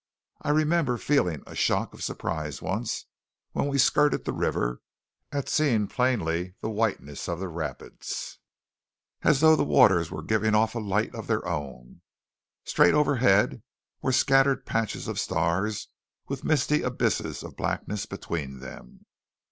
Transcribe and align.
I 0.41 0.49
remember 0.49 0.97
feeling 0.97 1.43
a 1.45 1.53
shock 1.53 1.93
of 1.93 2.01
surprise 2.03 2.59
once, 2.59 3.05
when 3.51 3.67
we 3.67 3.77
skirted 3.77 4.25
the 4.25 4.33
river, 4.33 4.81
at 5.31 5.47
seeing 5.47 5.85
plainly 5.87 6.55
the 6.59 6.71
whiteness 6.71 7.29
of 7.29 7.39
the 7.39 7.47
rapids, 7.47 8.39
as 9.21 9.41
though 9.41 9.55
the 9.55 9.63
water 9.63 10.03
were 10.09 10.23
giving 10.23 10.55
off 10.55 10.73
a 10.73 10.79
light 10.79 11.13
of 11.13 11.29
its 11.29 11.43
own. 11.45 12.01
Straight 12.65 12.95
overhead 12.95 13.61
were 14.01 14.11
scattered 14.11 14.65
patches 14.65 15.07
of 15.07 15.19
stars 15.19 15.89
with 16.27 16.43
misty 16.43 16.81
abysses 16.81 17.43
of 17.43 17.55
blackness 17.55 18.07
between 18.07 18.57
them. 18.57 19.05